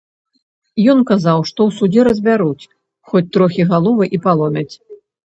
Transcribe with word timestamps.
Ён 0.91 0.99
казаў, 1.09 1.39
што 1.49 1.59
ў 1.67 1.71
судзе 1.79 2.05
разбяруць, 2.07 2.67
хоць 3.11 3.29
трохі 3.37 3.67
галовы 3.75 4.05
і 4.19 4.21
паломяць. 4.25 4.73